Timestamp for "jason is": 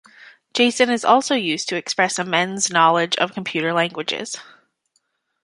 0.55-1.05